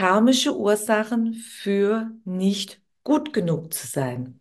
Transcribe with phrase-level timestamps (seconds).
[0.00, 4.40] Karmische Ursachen für nicht gut genug zu sein.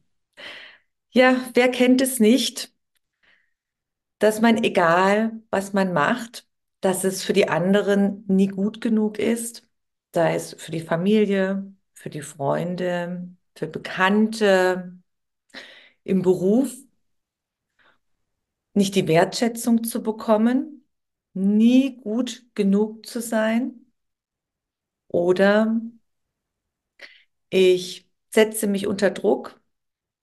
[1.12, 2.73] Ja, wer kennt es nicht,
[4.20, 6.48] dass man egal, was man macht,
[6.80, 9.68] dass es für die anderen nie gut genug ist,
[10.13, 14.98] sei es für die Familie, für die Freunde, für Bekannte,
[16.05, 16.73] im Beruf,
[18.73, 20.85] nicht die Wertschätzung zu bekommen,
[21.34, 23.88] nie gut genug zu sein
[25.10, 25.82] oder
[27.49, 29.60] ich setze mich unter Druck,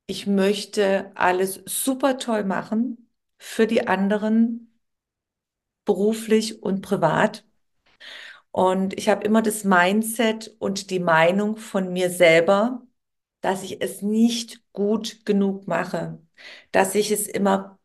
[0.06, 4.80] ich möchte alles super toll machen für die anderen,
[5.86, 7.44] beruflich und privat.
[8.50, 12.82] Und ich habe immer das Mindset und die Meinung von mir selber,
[13.40, 16.18] dass ich es nicht gut genug mache,
[16.72, 17.78] dass ich es immer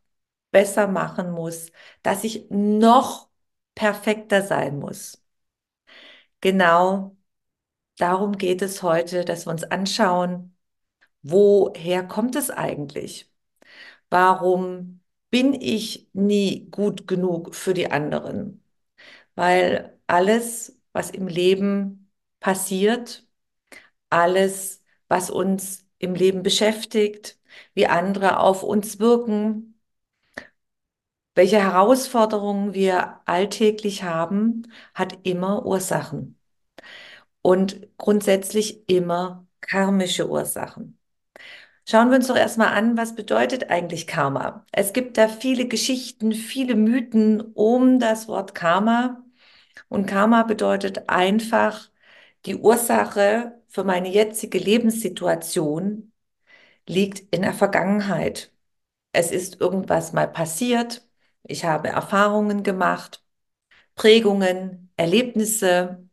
[0.52, 1.72] besser machen muss,
[2.04, 3.30] dass ich noch
[3.76, 5.21] perfekter sein muss.
[6.42, 7.18] Genau
[7.98, 10.58] darum geht es heute, dass wir uns anschauen,
[11.24, 13.32] woher kommt es eigentlich?
[14.10, 18.64] Warum bin ich nie gut genug für die anderen?
[19.36, 23.28] Weil alles, was im Leben passiert,
[24.10, 27.40] alles, was uns im Leben beschäftigt,
[27.74, 29.71] wie andere auf uns wirken,
[31.36, 36.38] welche Herausforderungen wir alltäglich haben, hat immer Ursachen
[37.42, 40.98] und grundsätzlich immer karmische Ursachen.
[41.88, 44.66] Schauen wir uns doch erstmal an, was bedeutet eigentlich Karma?
[44.72, 49.24] Es gibt da viele Geschichten, viele Mythen um das Wort Karma.
[49.90, 51.90] Und Karma bedeutet einfach
[52.46, 56.12] die Ursache für meine jetzige Lebenssituation
[56.88, 58.54] liegt in der Vergangenheit.
[59.14, 61.08] Es ist irgendwas mal passiert.
[61.44, 63.24] Ich habe Erfahrungen gemacht,
[63.96, 66.08] Prägungen, Erlebnisse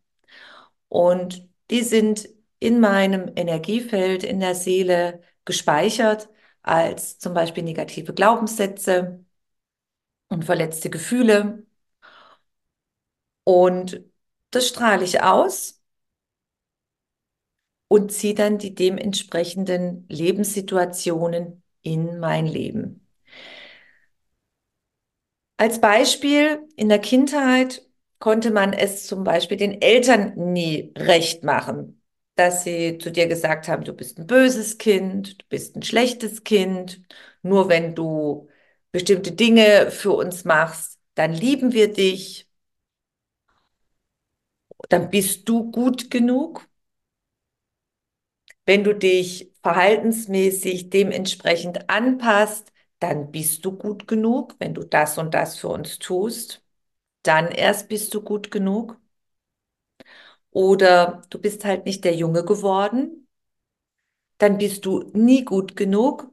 [0.89, 2.29] und die sind
[2.61, 6.29] in meinem Energiefeld, in der Seele gespeichert
[6.63, 9.25] als zum Beispiel negative Glaubenssätze
[10.29, 11.67] und verletzte Gefühle.
[13.45, 14.05] Und
[14.53, 15.81] das strahle ich aus
[17.89, 23.07] und ziehe dann die dementsprechenden Lebenssituationen in mein Leben.
[25.59, 27.87] Als Beispiel in der Kindheit
[28.21, 32.03] konnte man es zum Beispiel den Eltern nie recht machen,
[32.37, 36.45] dass sie zu dir gesagt haben, du bist ein böses Kind, du bist ein schlechtes
[36.45, 37.03] Kind,
[37.43, 38.49] nur wenn du
[38.93, 42.49] bestimmte Dinge für uns machst, dann lieben wir dich,
[44.91, 46.69] dann bist du gut genug.
[48.67, 55.35] Wenn du dich verhaltensmäßig dementsprechend anpasst, dann bist du gut genug, wenn du das und
[55.35, 56.63] das für uns tust
[57.25, 58.99] dann erst bist du gut genug.
[60.51, 63.27] Oder du bist halt nicht der Junge geworden,
[64.39, 66.31] dann bist du nie gut genug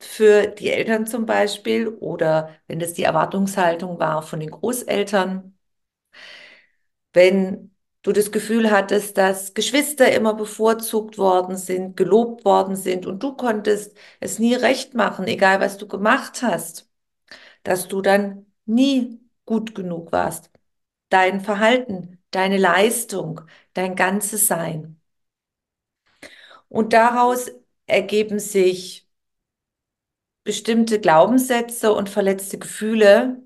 [0.00, 5.56] für die Eltern zum Beispiel oder wenn das die Erwartungshaltung war von den Großeltern.
[7.12, 7.69] Wenn
[8.02, 13.34] du das Gefühl hattest, dass Geschwister immer bevorzugt worden sind, gelobt worden sind und du
[13.36, 16.88] konntest es nie recht machen, egal was du gemacht hast,
[17.64, 20.50] dass du dann nie gut genug warst.
[21.10, 23.42] Dein Verhalten, deine Leistung,
[23.74, 25.00] dein ganzes Sein.
[26.68, 27.50] Und daraus
[27.86, 29.06] ergeben sich
[30.44, 33.42] bestimmte Glaubenssätze und verletzte Gefühle.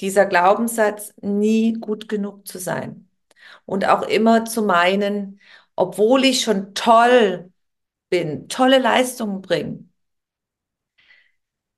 [0.00, 3.05] Dieser Glaubenssatz, nie gut genug zu sein.
[3.66, 5.40] Und auch immer zu meinen,
[5.76, 7.52] obwohl ich schon toll
[8.10, 9.84] bin, tolle Leistungen bringe,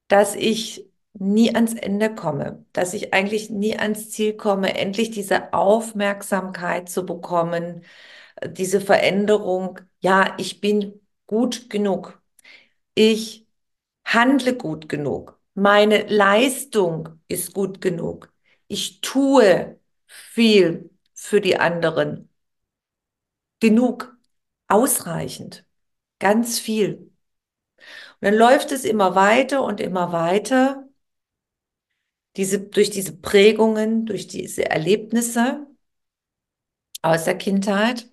[0.09, 5.53] dass ich nie ans Ende komme, dass ich eigentlich nie ans Ziel komme, endlich diese
[5.53, 7.85] Aufmerksamkeit zu bekommen,
[8.47, 9.81] diese Veränderung.
[10.01, 12.21] Ja, ich bin gut genug.
[12.95, 13.47] Ich
[14.05, 15.41] handle gut genug.
[15.55, 18.33] Meine Leistung ist gut genug.
[18.69, 22.31] Ich tue viel für die anderen.
[23.61, 24.17] Genug,
[24.69, 25.67] ausreichend,
[26.21, 27.13] ganz viel.
[28.21, 30.89] dann läuft es immer weiter und immer weiter,
[32.37, 35.67] diese, durch diese Prägungen, durch diese Erlebnisse
[37.03, 38.09] aus der Kindheit.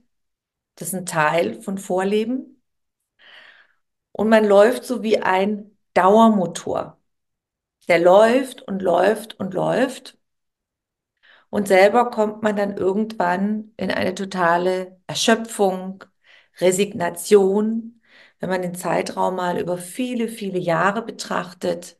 [0.75, 2.61] Das ist ein Teil von Vorleben.
[4.11, 6.99] Und man läuft so wie ein Dauermotor.
[7.87, 10.17] Der läuft und läuft und läuft.
[11.49, 16.03] Und selber kommt man dann irgendwann in eine totale Erschöpfung,
[16.59, 18.01] Resignation,
[18.39, 21.99] wenn man den Zeitraum mal über viele, viele Jahre betrachtet.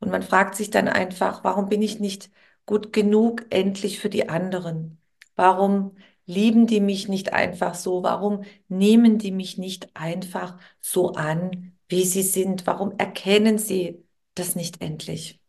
[0.00, 2.30] Und man fragt sich dann einfach, warum bin ich nicht
[2.66, 5.00] gut genug endlich für die anderen?
[5.36, 5.96] Warum
[6.26, 8.02] lieben die mich nicht einfach so?
[8.02, 12.66] Warum nehmen die mich nicht einfach so an, wie sie sind?
[12.66, 14.04] Warum erkennen sie
[14.34, 15.41] das nicht endlich?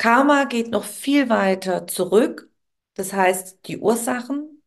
[0.00, 2.50] Karma geht noch viel weiter zurück.
[2.94, 4.62] Das heißt, die Ursachen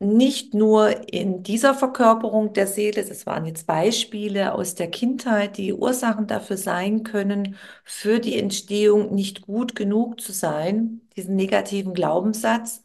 [0.00, 5.72] nicht nur in dieser Verkörperung der Seele, das waren jetzt Beispiele aus der Kindheit, die
[5.74, 12.82] Ursachen dafür sein können, für die Entstehung nicht gut genug zu sein, diesen negativen Glaubenssatz,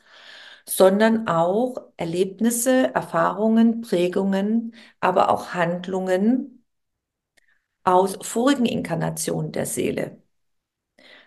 [0.68, 6.64] sondern auch Erlebnisse, Erfahrungen, Prägungen, aber auch Handlungen
[7.86, 10.22] aus vorigen Inkarnationen der Seele.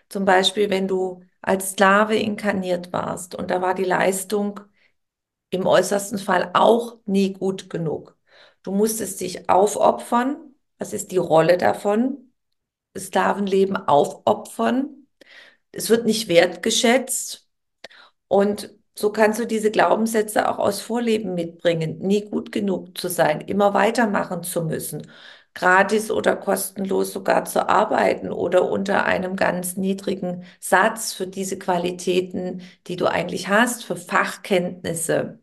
[0.09, 4.59] Zum Beispiel, wenn du als Sklave inkarniert warst und da war die Leistung
[5.49, 8.17] im äußersten Fall auch nie gut genug.
[8.63, 10.55] Du musstest dich aufopfern.
[10.79, 12.33] Was ist die Rolle davon?
[12.97, 15.07] Sklavenleben aufopfern.
[15.71, 17.47] Es wird nicht wertgeschätzt.
[18.27, 23.41] Und so kannst du diese Glaubenssätze auch aus Vorleben mitbringen, nie gut genug zu sein,
[23.41, 25.07] immer weitermachen zu müssen,
[25.57, 32.61] gratis oder kostenlos sogar zu arbeiten oder unter einem ganz niedrigen Satz für diese Qualitäten,
[32.87, 35.39] die du eigentlich hast, für Fachkenntnisse.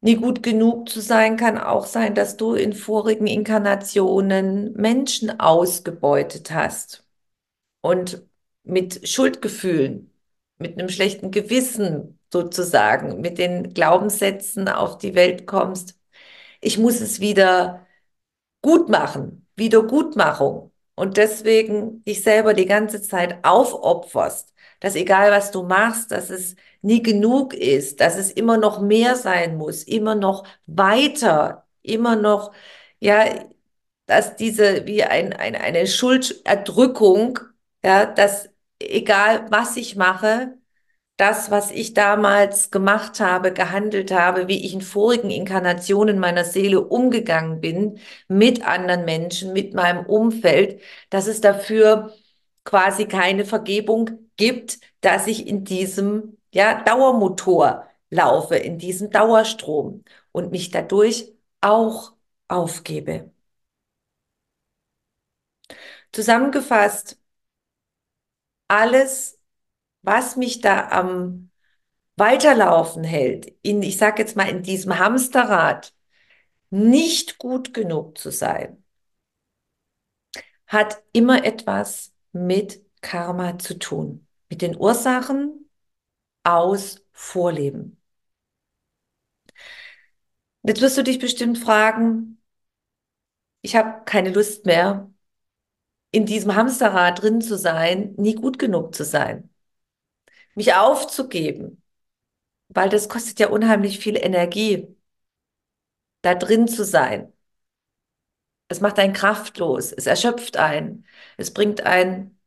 [0.00, 6.52] Nie gut genug zu sein kann auch sein, dass du in vorigen Inkarnationen Menschen ausgebeutet
[6.52, 7.04] hast
[7.82, 8.22] und
[8.64, 10.12] mit Schuldgefühlen,
[10.58, 15.97] mit einem schlechten Gewissen sozusagen, mit den Glaubenssätzen auf die Welt kommst.
[16.60, 17.86] Ich muss es wieder
[18.62, 20.72] gut machen, Wiedergutmachung.
[20.94, 26.56] Und deswegen dich selber die ganze Zeit aufopferst, dass egal was du machst, dass es
[26.82, 32.52] nie genug ist, dass es immer noch mehr sein muss, immer noch weiter, immer noch,
[33.00, 33.26] ja,
[34.06, 37.38] dass diese, wie ein, ein, eine Schulderdrückung,
[37.84, 38.48] ja, dass
[38.80, 40.56] egal was ich mache,
[41.18, 46.80] das, was ich damals gemacht habe, gehandelt habe, wie ich in vorigen Inkarnationen meiner Seele
[46.82, 47.98] umgegangen bin,
[48.28, 50.80] mit anderen Menschen, mit meinem Umfeld,
[51.10, 52.14] dass es dafür
[52.64, 60.52] quasi keine Vergebung gibt, dass ich in diesem ja, Dauermotor laufe, in diesem Dauerstrom und
[60.52, 62.12] mich dadurch auch
[62.48, 63.30] aufgebe.
[66.12, 67.16] Zusammengefasst,
[68.68, 69.37] alles,
[70.02, 71.50] was mich da am
[72.16, 75.94] Weiterlaufen hält, in, ich sage jetzt mal, in diesem Hamsterrad,
[76.70, 78.84] nicht gut genug zu sein,
[80.66, 85.68] hat immer etwas mit Karma zu tun, mit den Ursachen
[86.44, 88.00] aus Vorleben.
[90.62, 92.40] Jetzt wirst du dich bestimmt fragen,
[93.62, 95.10] ich habe keine Lust mehr,
[96.10, 99.50] in diesem Hamsterrad drin zu sein, nie gut genug zu sein,
[100.58, 101.82] mich aufzugeben,
[102.68, 104.96] weil das kostet ja unheimlich viel Energie,
[106.22, 107.32] da drin zu sein.
[108.68, 112.38] Es macht einen kraftlos, es erschöpft einen, es bringt einen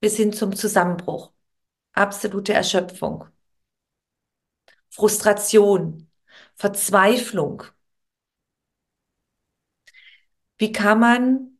[0.00, 1.32] bis hin zum Zusammenbruch.
[1.94, 3.26] Absolute Erschöpfung.
[4.90, 6.10] Frustration,
[6.56, 7.62] Verzweiflung.
[10.58, 11.58] Wie kann man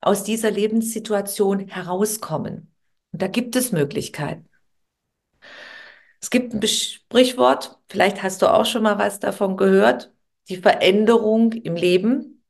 [0.00, 2.74] aus dieser Lebenssituation herauskommen?
[3.12, 4.47] Und da gibt es Möglichkeiten.
[6.20, 10.12] Es gibt ein Sprichwort, vielleicht hast du auch schon mal was davon gehört.
[10.48, 12.42] Die Veränderung im Leben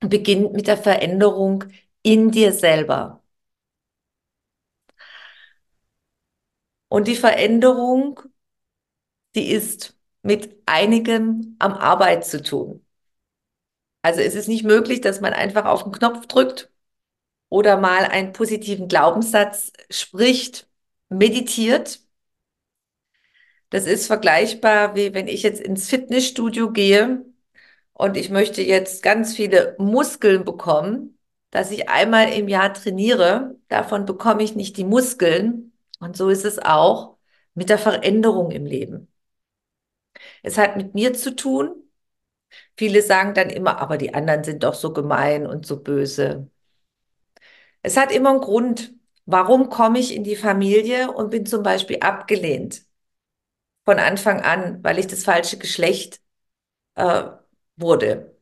[0.00, 1.64] beginnt mit der Veränderung
[2.02, 3.22] in dir selber.
[6.88, 8.20] Und die Veränderung
[9.34, 12.84] die ist mit einigem am Arbeit zu tun.
[14.02, 16.70] Also es ist nicht möglich, dass man einfach auf den Knopf drückt
[17.50, 20.68] oder mal einen positiven Glaubenssatz spricht,
[21.10, 22.00] meditiert.
[23.72, 27.24] Das ist vergleichbar, wie wenn ich jetzt ins Fitnessstudio gehe
[27.94, 31.18] und ich möchte jetzt ganz viele Muskeln bekommen,
[31.50, 33.56] dass ich einmal im Jahr trainiere.
[33.68, 35.72] Davon bekomme ich nicht die Muskeln.
[36.00, 37.16] Und so ist es auch
[37.54, 39.08] mit der Veränderung im Leben.
[40.42, 41.74] Es hat mit mir zu tun,
[42.76, 46.50] Viele sagen dann immer, aber die anderen sind doch so gemein und so böse.
[47.82, 48.94] Es hat immer einen Grund.
[49.26, 52.84] Warum komme ich in die Familie und bin zum Beispiel abgelehnt
[53.84, 56.20] von Anfang an, weil ich das falsche Geschlecht
[56.96, 57.24] äh,
[57.76, 58.36] wurde?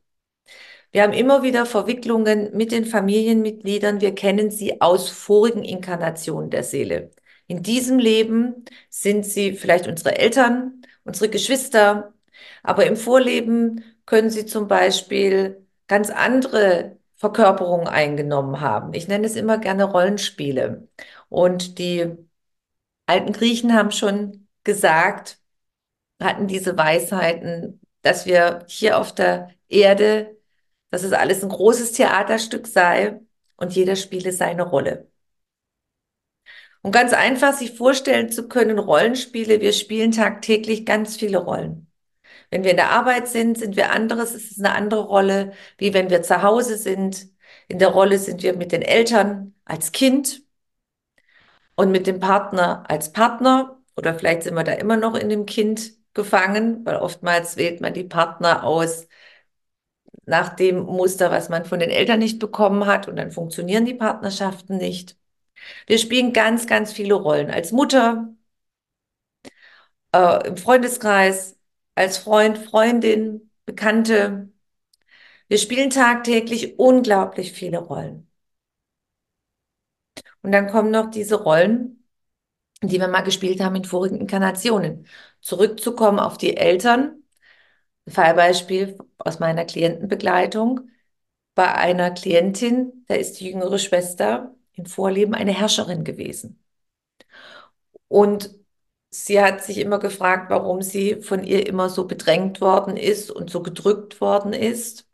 [0.92, 4.00] Wir haben immer wieder Verwicklungen mit den Familienmitgliedern.
[4.00, 7.11] Wir kennen sie aus vorigen Inkarnationen der Seele.
[7.47, 12.12] In diesem Leben sind sie vielleicht unsere Eltern, unsere Geschwister,
[12.62, 18.94] aber im Vorleben können sie zum Beispiel ganz andere Verkörperungen eingenommen haben.
[18.94, 20.88] Ich nenne es immer gerne Rollenspiele.
[21.28, 22.06] Und die
[23.06, 25.40] alten Griechen haben schon gesagt,
[26.21, 30.40] hatten diese Weisheiten, dass wir hier auf der Erde
[30.90, 33.21] dass es alles ein großes Theaterstück sei
[33.57, 35.09] und jeder spiele seine Rolle.
[36.83, 41.90] Und ganz einfach sich vorstellen zu können, Rollenspiele, wir spielen tagtäglich ganz viele Rollen.
[42.50, 45.95] Wenn wir in der Arbeit sind, sind wir anderes, es ist eine andere Rolle, wie
[45.95, 47.29] wenn wir zu Hause sind.
[47.69, 50.43] In der Rolle sind wir mit den Eltern als Kind
[51.76, 55.47] und mit dem Partner als Partner oder vielleicht sind wir da immer noch in dem
[55.47, 59.09] Kind gefangen, weil oftmals wählt man die Partner aus,
[60.26, 63.95] nach dem Muster, was man von den Eltern nicht bekommen hat und dann funktionieren die
[63.95, 65.16] Partnerschaften nicht.
[65.87, 68.28] Wir spielen ganz, ganz viele Rollen als Mutter,
[70.12, 71.59] äh, im Freundeskreis,
[71.95, 74.50] als Freund, Freundin, Bekannte.
[75.49, 78.28] Wir spielen tagtäglich unglaublich viele Rollen.
[80.42, 82.00] Und dann kommen noch diese Rollen,
[82.83, 85.07] die wir mal gespielt haben in vorigen Inkarnationen.
[85.41, 87.23] Zurückzukommen auf die Eltern,
[88.09, 90.91] Fallbeispiel aus meiner Klientenbegleitung.
[91.55, 96.63] Bei einer Klientin, da ist die jüngere Schwester im Vorleben eine Herrscherin gewesen.
[98.09, 98.55] Und
[99.11, 103.51] sie hat sich immer gefragt, warum sie von ihr immer so bedrängt worden ist und
[103.51, 105.09] so gedrückt worden ist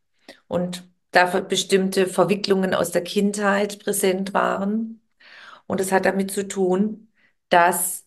[0.49, 5.03] und dafür bestimmte Verwicklungen aus der Kindheit präsent waren.
[5.67, 7.06] Und es hat damit zu tun,
[7.49, 8.07] dass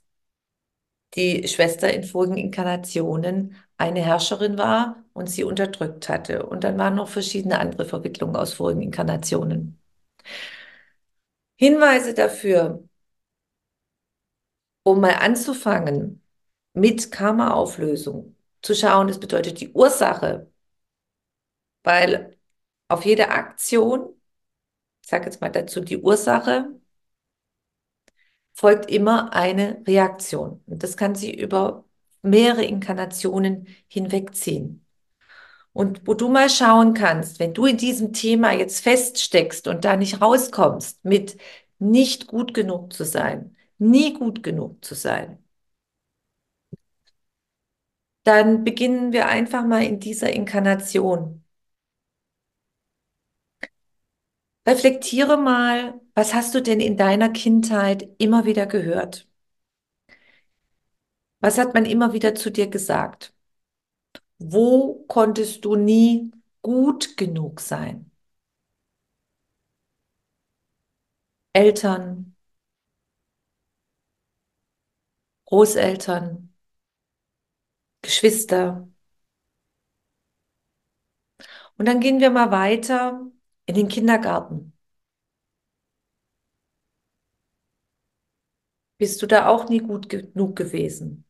[1.16, 6.46] die Schwester in vorigen Inkarnationen eine Herrscherin war und sie unterdrückt hatte.
[6.46, 9.80] Und dann waren noch verschiedene andere Verwicklungen aus vorigen Inkarnationen.
[11.58, 12.84] Hinweise dafür,
[14.84, 16.22] um mal anzufangen
[16.74, 20.52] mit Karma-Auflösung, zu schauen, das bedeutet die Ursache,
[21.84, 22.38] weil
[22.88, 24.10] auf jede Aktion,
[25.04, 26.79] ich sage jetzt mal dazu die Ursache,
[28.60, 30.62] folgt immer eine Reaktion.
[30.68, 31.86] Und das kann sie über
[32.22, 34.86] mehrere Inkarnationen hinwegziehen.
[35.72, 39.96] Und wo du mal schauen kannst, wenn du in diesem Thema jetzt feststeckst und da
[39.96, 41.38] nicht rauskommst, mit
[41.80, 45.40] nicht gut genug zu sein, nie gut genug zu sein,
[48.24, 51.39] dann beginnen wir einfach mal in dieser Inkarnation.
[54.66, 59.28] Reflektiere mal, was hast du denn in deiner Kindheit immer wieder gehört?
[61.42, 63.34] Was hat man immer wieder zu dir gesagt?
[64.40, 68.10] Wo konntest du nie gut genug sein?
[71.54, 72.34] Eltern,
[75.50, 76.50] Großeltern,
[78.02, 78.90] Geschwister.
[81.78, 83.22] Und dann gehen wir mal weiter
[83.70, 84.74] in den Kindergarten.
[89.00, 91.26] Bist du da auch nie gut genug gewesen?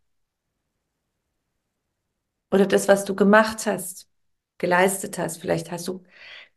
[2.51, 4.07] Oder das, was du gemacht hast,
[4.57, 5.37] geleistet hast.
[5.37, 6.03] Vielleicht hast du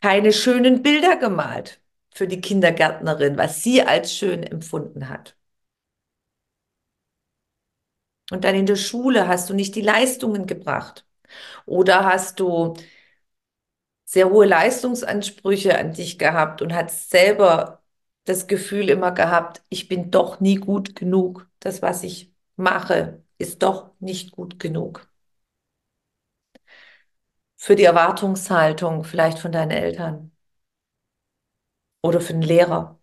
[0.01, 1.81] keine schönen Bilder gemalt
[2.15, 5.37] für die Kindergärtnerin, was sie als schön empfunden hat.
[8.31, 11.07] Und dann in der Schule hast du nicht die Leistungen gebracht.
[11.67, 12.75] Oder hast du
[14.13, 17.83] sehr hohe Leistungsansprüche an dich gehabt und hast selber
[18.25, 21.49] das Gefühl immer gehabt, ich bin doch nie gut genug.
[21.61, 25.09] Das, was ich mache, ist doch nicht gut genug
[27.57, 30.33] für die Erwartungshaltung vielleicht von deinen Eltern
[32.03, 33.01] oder für den Lehrer.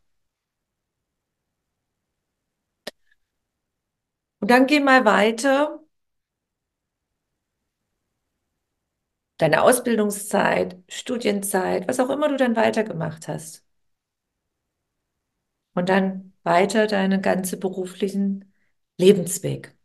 [4.42, 5.80] Und dann geh mal weiter.
[9.39, 13.65] Deine Ausbildungszeit, Studienzeit, was auch immer du dann weitergemacht hast.
[15.74, 18.53] Und dann weiter deinen ganzen beruflichen
[18.98, 19.75] Lebensweg.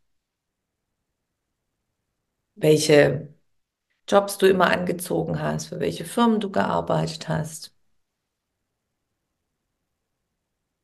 [2.56, 3.32] Welche
[4.08, 7.75] Jobs du immer angezogen hast, für welche Firmen du gearbeitet hast.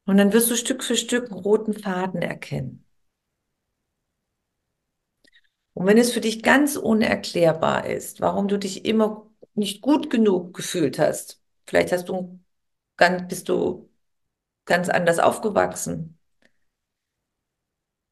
[0.05, 2.85] Und dann wirst du Stück für Stück einen roten Faden erkennen.
[5.81, 10.53] Und wenn es für dich ganz unerklärbar ist, warum du dich immer nicht gut genug
[10.53, 12.39] gefühlt hast, vielleicht hast du
[12.99, 13.89] ganz, bist du
[14.67, 16.19] ganz anders aufgewachsen,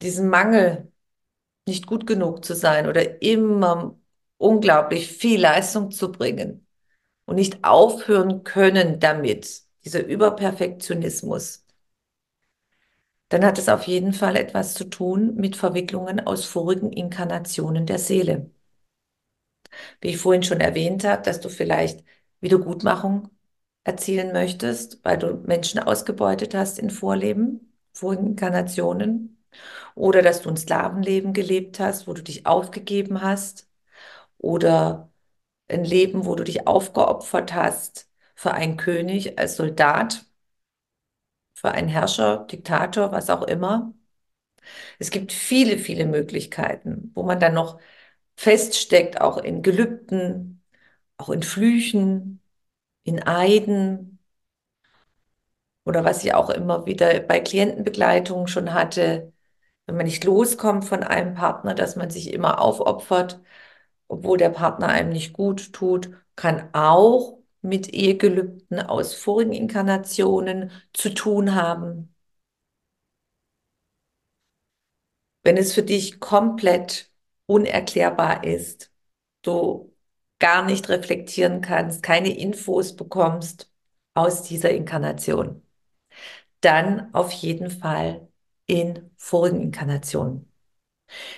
[0.01, 0.91] diesen Mangel,
[1.67, 3.99] nicht gut genug zu sein oder immer
[4.39, 6.67] unglaublich viel Leistung zu bringen
[7.27, 11.67] und nicht aufhören können damit, dieser Überperfektionismus,
[13.29, 17.99] dann hat es auf jeden Fall etwas zu tun mit Verwicklungen aus vorigen Inkarnationen der
[17.99, 18.51] Seele.
[20.01, 22.05] Wie ich vorhin schon erwähnt habe, dass du vielleicht
[22.41, 23.29] Wiedergutmachung
[23.85, 29.45] erzielen möchtest, weil du Menschen ausgebeutet hast in Vorleben, vorigen Inkarnationen,
[29.95, 33.69] oder dass du ein Sklavenleben gelebt hast, wo du dich aufgegeben hast,
[34.39, 35.13] oder
[35.69, 40.27] ein Leben, wo du dich aufgeopfert hast für einen König als Soldat,
[41.61, 43.95] für einen Herrscher, Diktator, was auch immer.
[44.99, 47.81] Es gibt viele, viele Möglichkeiten, wo man dann noch
[48.37, 50.63] feststeckt, auch in Gelübden,
[51.19, 52.43] auch in Flüchen,
[53.05, 54.19] in Eiden
[55.85, 59.33] oder was ich auch immer wieder bei Klientenbegleitung schon hatte,
[59.87, 63.41] wenn man nicht loskommt von einem Partner, dass man sich immer aufopfert,
[64.09, 67.38] obwohl der Partner einem nicht gut tut, kann auch
[67.69, 72.15] mit Ehegelübden aus vorigen Inkarnationen zu tun haben.
[75.43, 77.11] Wenn es für dich komplett
[77.47, 78.93] unerklärbar ist,
[79.43, 79.95] du
[80.39, 83.71] gar nicht reflektieren kannst, keine Infos bekommst
[84.15, 85.63] aus dieser Inkarnation,
[86.61, 88.29] dann auf jeden Fall
[88.67, 90.51] in vorigen Inkarnationen.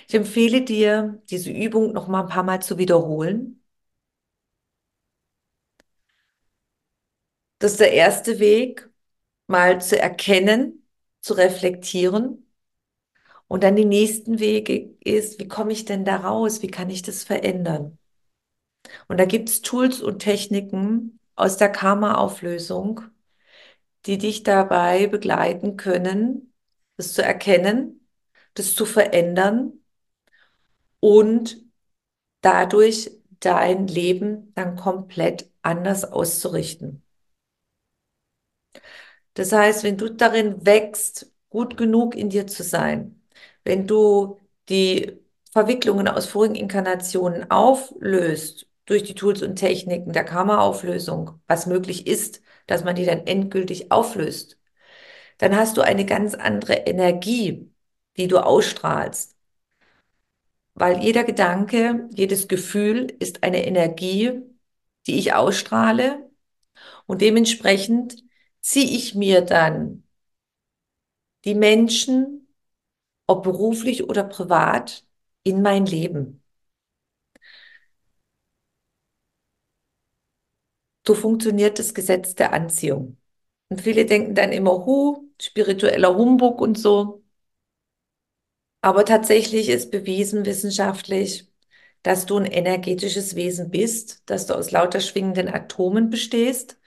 [0.07, 3.60] Ich empfehle dir, diese Übung noch mal ein paar Mal zu wiederholen.
[7.61, 8.89] Das ist der erste Weg,
[9.45, 10.83] mal zu erkennen,
[11.21, 12.51] zu reflektieren.
[13.47, 16.63] Und dann die nächsten Wege ist, wie komme ich denn da raus?
[16.63, 17.99] Wie kann ich das verändern?
[19.07, 23.01] Und da gibt es Tools und Techniken aus der Karma-Auflösung,
[24.07, 26.55] die dich dabei begleiten können,
[26.97, 28.07] das zu erkennen,
[28.55, 29.73] das zu verändern
[30.99, 31.63] und
[32.41, 37.03] dadurch dein Leben dann komplett anders auszurichten.
[39.33, 43.21] Das heißt, wenn du darin wächst, gut genug in dir zu sein,
[43.63, 45.19] wenn du die
[45.51, 52.41] Verwicklungen aus vorigen Inkarnationen auflöst durch die Tools und Techniken der Karma-Auflösung, was möglich ist,
[52.67, 54.57] dass man die dann endgültig auflöst,
[55.39, 57.71] dann hast du eine ganz andere Energie,
[58.17, 59.35] die du ausstrahlst.
[60.73, 64.41] Weil jeder Gedanke, jedes Gefühl ist eine Energie,
[65.07, 66.29] die ich ausstrahle
[67.07, 68.23] und dementsprechend
[68.61, 70.03] ziehe ich mir dann
[71.45, 72.47] die Menschen,
[73.27, 75.05] ob beruflich oder privat,
[75.43, 76.43] in mein Leben.
[81.07, 83.17] So funktioniert das Gesetz der Anziehung.
[83.69, 87.23] Und viele denken dann immer, hu, spiritueller Humbug und so.
[88.81, 91.47] Aber tatsächlich ist bewiesen wissenschaftlich,
[92.03, 96.77] dass du ein energetisches Wesen bist, dass du aus lauter schwingenden Atomen bestehst.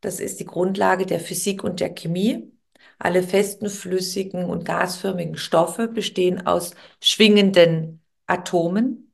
[0.00, 2.52] Das ist die Grundlage der Physik und der Chemie.
[2.98, 9.12] Alle festen, flüssigen und gasförmigen Stoffe bestehen aus schwingenden Atomen.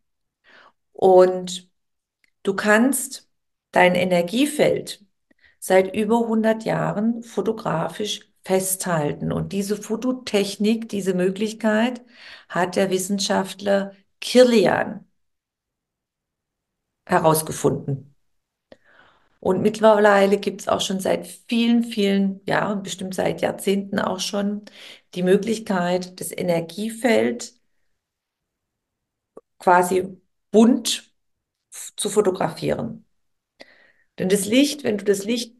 [0.92, 1.70] Und
[2.42, 3.29] du kannst
[3.72, 5.05] dein Energiefeld
[5.59, 9.33] seit über 100 Jahren fotografisch festhalten.
[9.33, 12.05] Und diese Fototechnik, diese Möglichkeit
[12.49, 15.07] hat der Wissenschaftler Kirlian
[17.07, 18.15] herausgefunden.
[19.46, 24.64] Und mittlerweile gibt es auch schon seit vielen, vielen Jahren, bestimmt seit Jahrzehnten auch schon,
[25.14, 27.54] die Möglichkeit, das Energiefeld
[29.59, 31.12] quasi bunt
[31.70, 33.06] zu fotografieren.
[34.18, 35.54] Denn das Licht, wenn du das Licht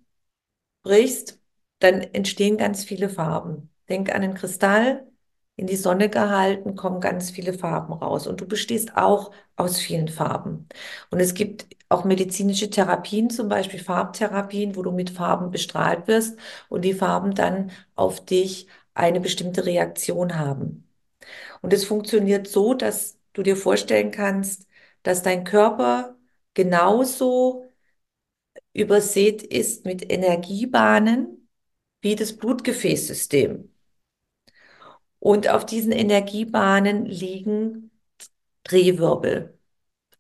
[0.83, 1.39] brichst,
[1.79, 3.71] dann entstehen ganz viele Farben.
[3.89, 5.07] Denk an den Kristall,
[5.57, 8.27] in die Sonne gehalten, kommen ganz viele Farben raus.
[8.27, 10.69] Und du bestehst auch aus vielen Farben.
[11.11, 16.39] Und es gibt auch medizinische Therapien, zum Beispiel Farbtherapien, wo du mit Farben bestrahlt wirst
[16.69, 20.87] und die Farben dann auf dich eine bestimmte Reaktion haben.
[21.63, 24.67] Und es funktioniert so, dass du dir vorstellen kannst,
[25.03, 26.17] dass dein Körper
[26.55, 27.67] genauso
[28.73, 31.49] übersät ist mit Energiebahnen
[32.01, 33.71] wie das Blutgefäßsystem.
[35.19, 37.91] Und auf diesen Energiebahnen liegen
[38.65, 39.59] Drehwirbel,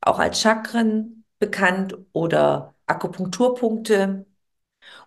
[0.01, 4.27] auch als Chakren bekannt oder Akupunkturpunkte.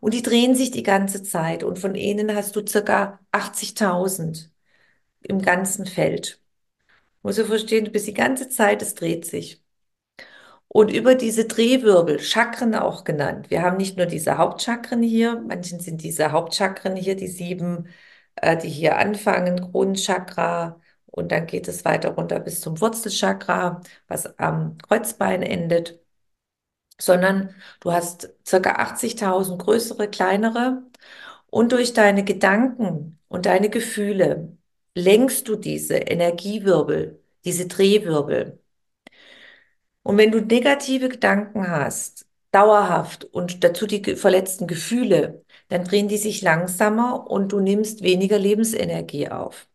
[0.01, 4.49] Und die drehen sich die ganze Zeit und von ihnen hast du circa 80.000
[5.21, 6.41] im ganzen Feld.
[7.23, 9.61] Musst du verstehen, du bist die ganze Zeit, es dreht sich.
[10.67, 15.79] Und über diese Drehwirbel, Chakren auch genannt, wir haben nicht nur diese Hauptchakren hier, manchen
[15.79, 17.87] sind diese Hauptchakren hier, die sieben,
[18.41, 24.37] äh, die hier anfangen, Kronenchakra, und dann geht es weiter runter bis zum Wurzelchakra, was
[24.39, 25.99] am Kreuzbein endet,
[26.99, 30.83] sondern du hast circa 80.000 größere, kleinere,
[31.49, 34.57] und durch deine Gedanken und deine Gefühle
[34.95, 38.59] lenkst du diese Energiewirbel, diese Drehwirbel.
[40.03, 46.17] Und wenn du negative Gedanken hast, dauerhaft und dazu die verletzten Gefühle, dann drehen die
[46.17, 49.67] sich langsamer und du nimmst weniger Lebensenergie auf.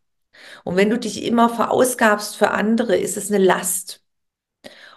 [0.63, 4.03] Und wenn du dich immer verausgabst für andere, ist es eine Last.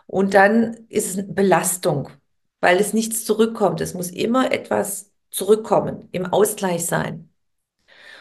[0.07, 2.11] Und dann ist es eine Belastung,
[2.61, 3.81] weil es nichts zurückkommt.
[3.81, 7.31] Es muss immer etwas zurückkommen, im Ausgleich sein.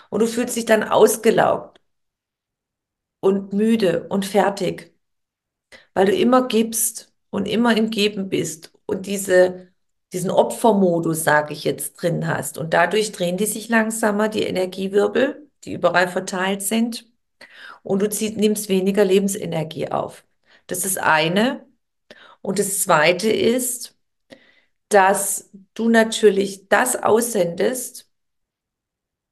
[0.10, 1.82] Und du fühlst dich dann ausgelaugt
[3.20, 4.94] und müde und fertig,
[5.94, 9.72] weil du immer gibst und immer im Geben bist und diese,
[10.14, 12.58] diesen Opfermodus, sage ich jetzt, drin hast.
[12.58, 17.06] Und dadurch drehen die sich langsamer, die Energiewirbel, die überall verteilt sind.
[17.84, 20.26] Und du zieh, nimmst weniger Lebensenergie auf.
[20.68, 21.66] Das ist eine.
[22.42, 23.98] Und das zweite ist,
[24.90, 28.10] dass du natürlich das aussendest,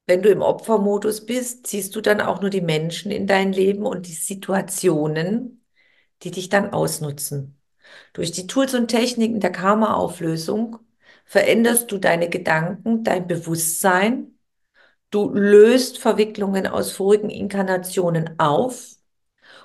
[0.06, 3.84] wenn du im Opfermodus bist, ziehst du dann auch nur die Menschen in dein Leben
[3.86, 5.64] und die Situationen,
[6.22, 7.55] die dich dann ausnutzen.
[8.12, 10.78] Durch die Tools und Techniken der Karma-Auflösung
[11.24, 14.38] veränderst du deine Gedanken, dein Bewusstsein,
[15.10, 18.96] du löst Verwicklungen aus vorigen Inkarnationen auf.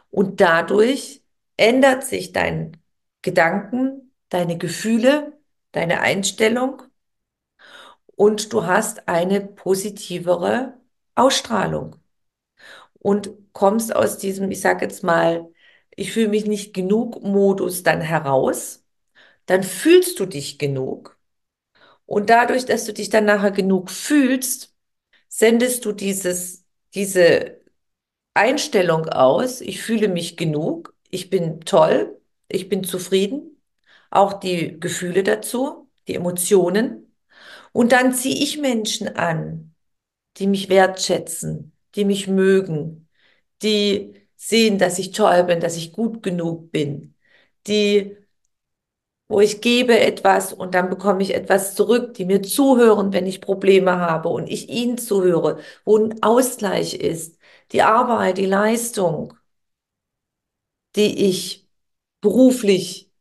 [0.10, 1.24] Und dadurch
[1.58, 2.78] ändert sich dein
[3.22, 5.38] Gedanken, deine Gefühle,
[5.72, 6.82] deine Einstellung.
[8.16, 10.78] Und du hast eine positivere
[11.16, 11.96] Ausstrahlung.
[13.00, 15.51] Und kommst aus diesem, ich sage jetzt mal,
[15.96, 18.84] ich fühle mich nicht genug Modus dann heraus,
[19.46, 21.20] dann fühlst du dich genug.
[22.06, 24.76] Und dadurch, dass du dich dann nachher genug fühlst,
[25.30, 27.62] sendest du dieses, diese
[28.34, 33.62] Einstellung aus, ich fühle mich genug, ich bin toll, ich bin zufrieden,
[34.10, 37.14] auch die Gefühle dazu, die Emotionen.
[37.74, 39.76] Und dann ziehe ich Menschen an,
[40.38, 43.10] die mich wertschätzen, die mich mögen,
[43.64, 47.16] die sehen, dass ich toll bin, dass ich gut genug bin,
[47.68, 48.18] die,
[49.28, 53.42] wo ich gebe etwas und dann bekomme ich etwas zurück, die mir zuhören, wenn ich
[53.42, 57.38] Probleme habe und ich ihnen zuhöre, wo ein Ausgleich ist,
[57.72, 59.34] die Arbeit, die Leistung,
[60.96, 61.68] die ich
[62.22, 63.12] beruflich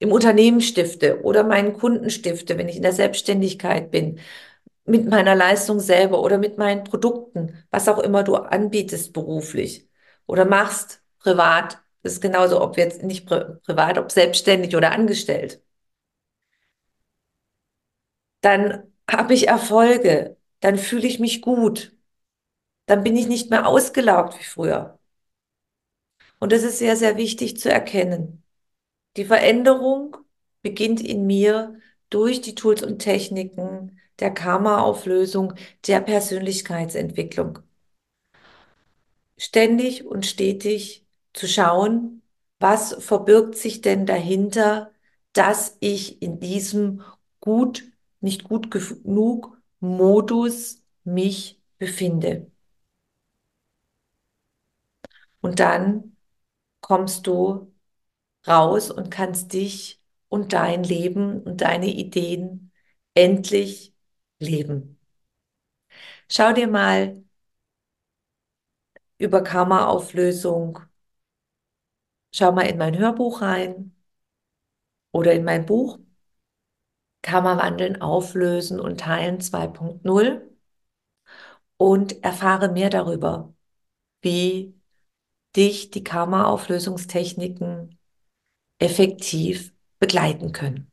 [0.00, 4.20] im Unternehmen stifte oder meinen Kunden stifte, wenn ich in der Selbstständigkeit bin,
[4.86, 9.88] mit meiner Leistung selber oder mit meinen Produkten, was auch immer du anbietest beruflich
[10.26, 11.78] oder machst privat.
[12.02, 15.62] Das ist genauso, ob jetzt nicht pri privat, ob selbstständig oder angestellt.
[18.40, 21.92] Dann habe ich Erfolge, dann fühle ich mich gut,
[22.86, 24.98] dann bin ich nicht mehr ausgelaugt wie früher.
[26.38, 28.42] Und das ist sehr, sehr wichtig zu erkennen.
[29.16, 30.16] Die Veränderung
[30.62, 31.80] beginnt in mir
[32.10, 35.54] durch die Tools und Techniken der Karma-Auflösung,
[35.86, 37.60] der Persönlichkeitsentwicklung
[39.42, 42.22] ständig und stetig zu schauen,
[42.60, 44.92] was verbirgt sich denn dahinter,
[45.32, 47.02] dass ich in diesem
[47.40, 47.84] gut,
[48.20, 52.52] nicht gut genug Modus mich befinde.
[55.40, 56.16] Und dann
[56.80, 57.72] kommst du
[58.46, 62.72] raus und kannst dich und dein Leben und deine Ideen
[63.14, 63.94] endlich
[64.40, 65.00] leben.
[66.28, 67.21] Schau dir mal
[69.22, 70.80] über Karma-Auflösung.
[72.34, 73.94] Schau mal in mein Hörbuch rein
[75.12, 75.98] oder in mein Buch
[77.22, 80.42] Karma wandeln, auflösen und teilen 2.0
[81.76, 83.54] und erfahre mehr darüber,
[84.22, 84.74] wie
[85.54, 87.98] dich die Karma-Auflösungstechniken
[88.80, 90.90] effektiv begleiten können.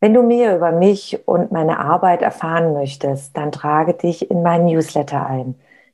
[0.00, 4.66] Wenn du mehr über mich und meine Arbeit erfahren möchtest, dann trage dich in meinen
[4.66, 5.58] Newsletter ein.